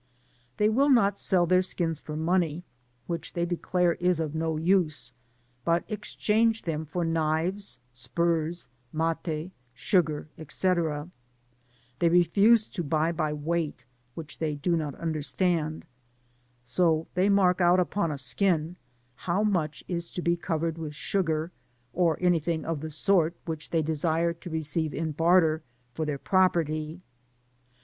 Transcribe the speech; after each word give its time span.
US 0.01 0.35
They 0.57 0.67
will 0.67 0.89
not 0.89 1.19
sell 1.19 1.45
their 1.45 1.61
skini 1.61 2.01
for 2.01 2.15
money, 2.15 2.63
which 3.05 3.33
they 3.33 3.45
declare 3.45 3.93
is 3.93 4.19
of 4.19 4.33
no 4.33 4.57
Use, 4.57 5.13
but 5.63 5.83
exchange 5.87 6.63
them 6.63 6.87
for 6.87 7.05
knives, 7.05 7.77
spurs, 7.93 8.67
mat^, 8.91 9.51
sugar, 9.75 10.27
&c* 10.49 10.71
They 11.99 12.09
refuse 12.09 12.67
to 12.69 12.83
buy 12.83 13.11
by 13.11 13.31
weight, 13.31 13.85
which 14.15 14.39
they 14.39 14.55
do 14.55 14.75
not 14.75 14.95
understand; 14.95 15.85
so 16.63 17.05
they 17.13 17.29
mark 17.29 17.61
out 17.61 17.79
Upon 17.79 18.09
a 18.09 18.17
skin 18.17 18.77
how 19.13 19.43
much 19.43 19.83
is 19.87 20.09
to 20.13 20.23
be 20.23 20.35
covered 20.35 20.79
with 20.79 20.95
sugar, 20.95 21.51
or 21.93 22.17
anything 22.19 22.65
of 22.65 22.79
the 22.81 22.89
sort 22.89 23.35
which 23.45 23.69
they, 23.69 23.83
desire 23.83 24.33
to 24.33 24.49
tecdve 24.49 24.93
in 24.95 25.11
barter 25.11 25.61
for 25.93 26.07
their 26.07 26.17
property. 26.17 27.01